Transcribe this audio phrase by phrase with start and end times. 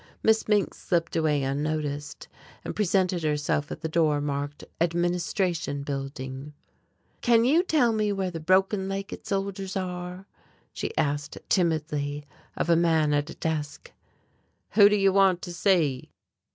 [0.23, 2.27] Miss Mink slipped away unnoticed
[2.65, 6.53] and presented herself at the door marked "Administration Building."
[7.21, 10.25] "Can you tell me where the broken legged soldiers are?"
[10.73, 12.25] she asked timidly
[12.57, 13.91] of a man at a desk.
[14.71, 16.09] "Who do you want to see?"